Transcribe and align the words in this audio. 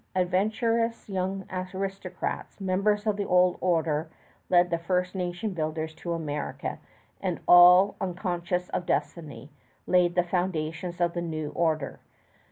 Adventurous 0.15 1.07
young 1.09 1.45
aristocrats, 1.75 2.59
members 2.59 3.05
of 3.05 3.17
the 3.17 3.23
Old 3.25 3.55
Order, 3.61 4.09
led 4.49 4.71
the 4.71 4.79
first 4.79 5.13
nation 5.13 5.53
builders 5.53 5.93
to 5.93 6.13
America, 6.13 6.79
and, 7.21 7.39
all 7.47 7.93
unconscious 8.01 8.69
of 8.69 8.87
destiny, 8.87 9.51
laid 9.85 10.15
the 10.15 10.23
foundations 10.23 10.99
of 10.99 11.13
the 11.13 11.21
New 11.21 11.49
Order. 11.51 11.99